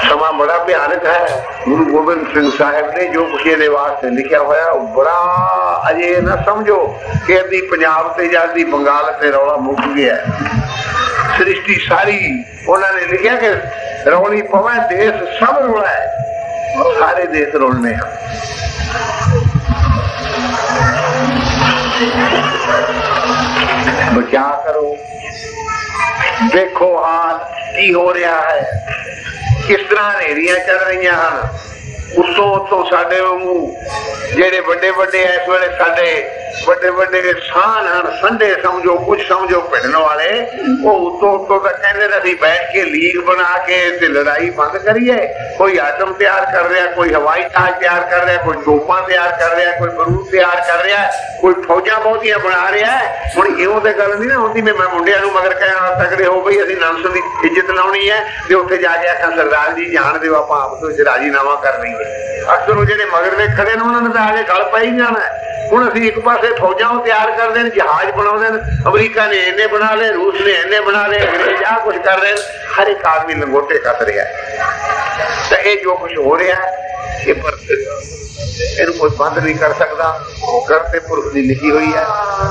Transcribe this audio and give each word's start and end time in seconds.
ਸਮਾਂ 0.00 0.32
ਬੜਾ 0.32 0.56
ਭਿਆਨਕ 0.64 1.04
ਹੈ 1.06 1.26
ਗੁਰੂ 1.64 1.84
ਗੋਬਿੰਦ 1.84 2.26
ਸਿੰਘ 2.34 2.50
ਸਾਹਿਬ 2.50 2.90
ਨੇ 2.90 3.06
ਜੋ 3.08 3.24
ਕੁਛ 3.24 3.46
ਇਹਦੇ 3.46 3.68
ਵਾਸਤੇ 3.68 4.10
ਲਿਖਿਆ 4.10 4.40
ਹੋਇਆ 4.40 4.70
ਉਹ 4.70 4.86
ਬੜਾ 4.94 5.14
ਅਜੇ 5.90 6.20
ਨਾ 6.20 6.36
ਸਮਝੋ 6.46 6.78
ਕਿ 7.26 7.40
ਅਦੀ 7.40 7.60
ਪੰਜਾਬ 7.66 8.12
ਤੇ 8.16 8.26
ਜਾਂ 8.28 8.44
ਅਦੀ 8.44 8.64
ਬੰਗਾਲ 8.64 9.12
ਤੇ 9.20 9.30
ਰੌਲਾ 9.30 9.56
ਮੁੱਕ 9.58 9.80
ਗਿਆ 9.88 10.16
ਸ੍ਰਿਸ਼ਟੀ 11.36 11.78
ਸਾਰੀ 11.78 12.18
ਉਹਨਾਂ 12.68 12.92
ਨੇ 12.92 13.06
ਲਿਖਿਆ 13.06 13.34
ਕਿ 13.36 13.54
ਰੌਲੀ 14.06 14.42
ਪਵੇ 14.44 14.78
ਦੇਸ਼ 14.90 15.22
ਸਭ 15.38 15.58
ਰੌਲਾ 15.58 15.86
ਹੈ 15.86 16.06
ਸਾਰੇ 16.98 17.26
ਦੇਸ਼ 17.26 17.54
ਰੋਲਨੇ 17.54 17.94
ਹਨ 17.94 18.18
ਬਚਾ 24.14 24.48
ਕਰੋ 24.64 24.96
ਦੇਖੋ 26.53 26.95
ਹਾਲ 26.97 27.37
ਕੀ 27.75 27.93
ਹੋ 27.93 28.13
ਰਿਹਾ 28.13 28.35
ਹੈ 28.41 28.61
ਕਿਸ 29.67 29.81
ਤਰ੍ਹਾਂ 29.89 30.11
ਹਨੇਰੀਆਂ 30.11 30.57
ਚੱਲ 30.57 30.79
ਰਹੀਆਂ 30.79 31.13
ਹਨ 31.15 31.47
ਉੱਤੋਂ 32.60 32.78
ਉੱਤੋਂ 32.78 32.84
ਸਾਡੇ 32.90 33.20
ਵਾਂਗੂ 33.20 33.76
ਜਿਹੜੇ 34.36 34.60
ਵੱਡੇ 34.60 34.90
ਵੱਡੇ 34.90 35.22
ਇਸ 35.24 35.48
ਵੇਲੇ 35.48 35.68
ਸਾਡੇ 35.78 36.10
ਵੱਡੇ 36.66 36.90
ਵੱਡੇ 36.90 37.32
ਸਾਨ 37.42 37.86
ਹਨ, 37.86 38.10
ਸੰਡੇ 38.20 38.54
ਸਮਝੋ 38.62 38.94
ਕੁਝ 38.96 39.20
ਸਮਝੋ 39.28 39.60
ਭਿੜਨ 39.70 39.96
ਵਾਲੇ, 39.96 40.28
ਉਹ 40.84 41.06
ਉੱਤੋਂ 41.06 41.30
ਉੱਤੋਂ 41.32 41.58
ਤਾਂ 41.60 41.72
ਕਹਿੰਦੇ 41.72 42.08
ਨੇ 42.08 42.18
ਅਸੀਂ 42.18 42.34
ਬੈਠ 42.40 42.72
ਕੇ 42.72 42.82
ਲੀਗ 42.84 43.18
ਬਣਾ 43.26 43.56
ਕੇ 43.66 43.78
ਤੇ 44.00 44.08
ਲੜਾਈ 44.08 44.50
ਬੰਦ 44.50 44.76
ਕਰੀਏ। 44.76 45.16
ਕੋਈ 45.58 45.78
ਆਟਮ 45.78 46.12
ਤਿਆਰ 46.12 46.44
ਕਰ 46.52 46.68
ਰਿਹਾ, 46.68 46.86
ਕੋਈ 46.86 47.12
ਹਵਾਈ 47.14 47.42
ਜਹਾਜ਼ 47.42 47.78
ਤਿਆਰ 47.80 48.00
ਕਰ 48.10 48.24
ਰਿਹਾ, 48.26 48.42
ਕੋਈ 48.44 48.56
ਤੋਪਾਂ 48.64 49.00
ਤਿਆਰ 49.02 49.30
ਕਰ 49.40 49.56
ਰਿਹਾ, 49.56 49.72
ਕੋਈ 49.78 49.88
ਬਰੂਦ 49.88 50.30
ਤਿਆਰ 50.30 50.60
ਕਰ 50.68 50.84
ਰਿਹਾ, 50.84 51.10
ਕੋਈ 51.40 51.54
ਫੌਜਾਂ 51.66 52.00
ਬਹੁਤੀਆਂ 52.00 52.38
ਬਣਾ 52.38 52.70
ਰਿਹਾ। 52.72 52.98
ਹੁਣ 53.36 53.60
ਇਹੋ 53.60 53.80
ਤੇ 53.80 53.92
ਗੱਲ 53.92 54.18
ਨਹੀਂ 54.18 54.28
ਨਾ 54.28 54.38
ਹੁੰਦੀ 54.38 54.62
ਮੈਂ 54.62 54.88
ਮੁੰਡਿਆਂ 54.88 55.20
ਨੂੰ 55.20 55.32
ਮਗਰ 55.32 55.54
ਕਹਿਣਾ 55.54 55.90
ਤਕੜੇ 56.04 56.26
ਹੋ 56.26 56.40
ਬਈ, 56.40 56.62
ਅਸੀਂ 56.62 56.76
ਨੰਸ 56.76 57.06
ਦੀ 57.06 57.22
ਇੱਜ਼ਤ 57.44 57.70
ਲਾਉਣੀ 57.70 58.10
ਹੈ 58.10 58.24
ਤੇ 58.48 58.54
ਉੱਥੇ 58.54 58.76
ਜਾ 58.76 58.96
ਕੇ 58.96 59.08
ਆਖਾਂ 59.08 59.30
ਸਰਦਾਰ 59.36 59.72
ਜੀ, 59.72 59.90
ਜਾਣ 59.92 60.18
ਦਿਓ, 60.18 60.34
ਆਪਾਂ 60.34 60.60
ਆਪ 60.62 60.80
ਤੋਂ 60.80 60.90
ਰਾਜੀਨਾਮਾ 61.04 61.54
ਕਰ 61.54 61.78
ਲਈਏ 61.80 62.28
ਅਕਸਰ 62.54 62.76
ਉਹ 62.76 62.84
ਜਿਹੜੇ 62.84 63.04
ਮਗਰ 63.04 63.34
ਦੇ 63.34 63.46
ਖੜੇ 63.46 63.76
ਨੇ, 63.76 63.82
ਉਹਨਾਂ 63.82 64.02
ਨੇ 64.02 64.08
ਤਾਂ 64.08 64.22
ਆਗੇ 64.22 64.42
ਗਲ 64.42 64.64
ਪਾਈ 64.64 64.90
ਜਾਣਾ। 64.90 65.20
ਹੁਣ 65.72 65.88
ਅਸੀਂ 65.88 66.02
ਇੱਕ 66.02 66.18
ਪਾਸੇ 66.18 66.48
ਫੌਜਾਂ 66.60 66.92
ਨੂੰ 66.92 67.02
ਤਿਆਰ 67.02 67.30
ਕਰਦੇ 67.30 67.62
ਨੇ, 67.62 67.70
ਜਹਾਜ਼ 67.70 68.10
ਬਣਾਉਂਦੇ 68.10 68.48
ਨੇ, 68.48 68.58
ਅਮਰੀਕਾ 68.88 69.26
ਨੇ 69.26 69.36
ਇਹਨੇ 69.36 69.66
ਬਣਾ 69.66 69.94
ਲਏ, 69.94 70.12
ਰੂਸ 70.12 70.40
ਨੇ 70.40 70.52
ਇਹਨੇ 70.52 70.80
ਬਣਾ 70.80 71.06
ਲਏ, 71.06 71.18
ਅੰਗਰੇਜ਼ 71.28 71.62
ਆ 71.64 71.78
ਕੁਝ 71.78 71.96
ਕਰ 71.96 72.18
ਰਹੇ 72.18 72.32
ਨੇ। 72.32 72.40
ਹਰ 72.78 72.86
ਇੱਕ 72.86 73.06
ਆਦਮੀ 73.06 73.34
ਲੰਗੋਟੇ 73.34 73.78
ਕੱਟ 73.78 74.02
ਰਿਹਾ 74.02 74.24
ਤਾਂ 75.49 75.57
ਇਹ 75.57 75.83
ਜੋ 75.83 75.95
ਕੁਝ 75.95 76.17
ਹੋ 76.17 76.37
ਰਿਹਾ 76.37 76.57
ਇਹ 77.27 77.33
ਪਰ 77.33 77.57
ਇਹਨੂੰ 78.79 78.93
ਕੋਈ 78.93 79.09
ਬੰਦ 79.19 79.37
ਨਹੀਂ 79.39 79.55
ਕਰ 79.55 79.73
ਸਕਦਾ 79.73 80.11
ਕਰਤੇ 80.67 80.99
ਪੁਰਖ 80.99 81.33
ਦੀ 81.33 81.41
ਲਿਖੀ 81.41 81.71
ਹੋਈ 81.71 81.91
ਹੈ 81.93 82.05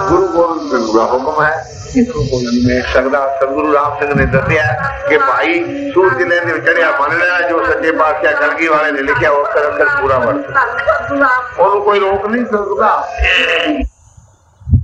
ਗੁਰੂ 0.08 0.26
ਗੋਬਿੰਦ 0.28 0.70
ਸਿੰਘ 0.70 0.96
ਦਾ 0.96 1.04
ਹੁਕਮ 1.04 1.42
ਹੈ 1.42 1.54
ਇਸਨੂੰ 1.96 2.26
ਕੋਈ 2.28 2.46
ਨਹੀਂ 2.46 2.66
ਮੇਟ 2.66 2.86
ਸਕਦਾ 2.94 3.26
ਸਤਿਗੁਰੂ 3.36 3.72
ਰਾਮ 3.74 3.98
ਸਿੰਘ 4.00 4.14
ਨੇ 4.14 4.26
ਦੱਸਿਆ 4.26 4.64
ਕਿ 5.08 5.18
ਭਾਈ 5.18 5.62
ਸੂਰਜ 5.92 6.22
ਨੇ 6.22 6.40
ਦੇ 6.40 6.58
ਚੜਿਆ 6.60 6.90
ਮੰਨ 7.00 7.18
ਲੈਣਾ 7.18 7.48
ਜੋ 7.48 7.64
ਸੱਚੇ 7.64 7.92
ਪਾਤਸ਼ਾਹ 7.92 8.40
ਕਲਗੀ 8.40 8.68
ਵਾਲੇ 8.68 8.92
ਨੇ 8.92 9.02
ਲਿਖਿਆ 9.02 9.30
ਉਹ 9.30 9.44
ਕਰ 9.44 9.70
ਪੂਰਾ 10.00 10.18
ਵਰਤ 10.18 11.58
ਉਹਨੂੰ 11.58 11.82
ਕੋਈ 11.82 12.00
ਰੋਕ 12.00 12.26
ਨਹੀਂ 12.26 12.44
ਸਕਦਾ 12.44 13.02